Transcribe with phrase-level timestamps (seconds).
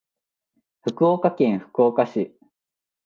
[0.81, 2.35] 福岡県福岡市